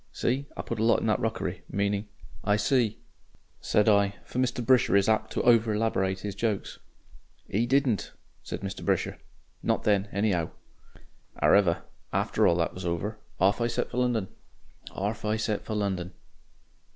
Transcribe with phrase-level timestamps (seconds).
[0.11, 0.47] See?
[0.57, 2.07] 'I put a lot in that rockery' meaning"
[2.43, 2.97] "I see,"
[3.59, 4.65] said I for Mr.
[4.65, 6.79] Brisher is apt to overelaborate his jokes.
[7.51, 8.11] "'E didn't,"
[8.41, 8.83] said Mr.
[8.83, 9.19] Brisher.
[9.61, 10.49] "Not then, anyhow.
[11.39, 14.29] "Ar'ever after all that was over, off I set for London....
[14.91, 16.13] Orf I set for London."